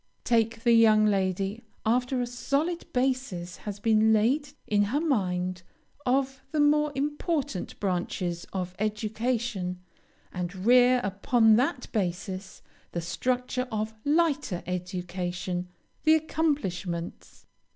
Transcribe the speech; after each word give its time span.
Take 0.23 0.63
the 0.63 0.73
young 0.73 1.05
lady 1.05 1.61
after 1.85 2.19
a 2.21 2.25
solid 2.25 2.91
basis 2.91 3.57
has 3.57 3.79
been 3.79 4.11
laid 4.11 4.49
in 4.65 4.85
her 4.85 4.99
mind 4.99 5.61
of 6.07 6.41
the 6.49 6.59
more 6.59 6.91
important 6.95 7.79
branches 7.79 8.47
of 8.51 8.73
education, 8.79 9.79
and 10.33 10.55
rear 10.65 11.01
upon 11.03 11.55
that 11.57 11.85
basis 11.91 12.63
the 12.93 13.01
structure 13.01 13.67
of 13.71 13.93
lighter 14.03 14.63
education 14.65 15.69
the 16.03 16.15
accomplishments. 16.15 17.45